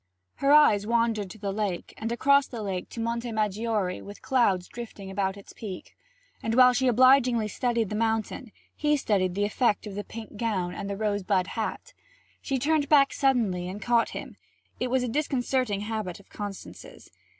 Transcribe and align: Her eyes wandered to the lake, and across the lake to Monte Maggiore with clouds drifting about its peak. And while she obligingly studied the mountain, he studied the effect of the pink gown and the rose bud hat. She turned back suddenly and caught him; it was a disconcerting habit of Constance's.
Her 0.37 0.51
eyes 0.51 0.87
wandered 0.87 1.29
to 1.29 1.37
the 1.37 1.51
lake, 1.53 1.93
and 1.95 2.11
across 2.11 2.47
the 2.47 2.63
lake 2.63 2.89
to 2.89 2.99
Monte 2.99 3.31
Maggiore 3.31 4.01
with 4.01 4.23
clouds 4.23 4.67
drifting 4.67 5.11
about 5.11 5.37
its 5.37 5.53
peak. 5.53 5.95
And 6.41 6.55
while 6.55 6.73
she 6.73 6.87
obligingly 6.87 7.47
studied 7.47 7.89
the 7.89 7.95
mountain, 7.95 8.51
he 8.75 8.97
studied 8.97 9.35
the 9.35 9.45
effect 9.45 9.85
of 9.85 9.93
the 9.93 10.03
pink 10.03 10.37
gown 10.37 10.73
and 10.73 10.89
the 10.89 10.97
rose 10.97 11.21
bud 11.21 11.45
hat. 11.49 11.93
She 12.41 12.57
turned 12.57 12.89
back 12.89 13.13
suddenly 13.13 13.69
and 13.69 13.79
caught 13.79 14.09
him; 14.09 14.37
it 14.79 14.89
was 14.89 15.03
a 15.03 15.07
disconcerting 15.07 15.81
habit 15.81 16.19
of 16.19 16.29
Constance's. 16.29 17.11